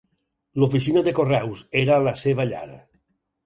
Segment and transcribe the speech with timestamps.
[0.59, 2.67] L"oficina de correus era la seva llar.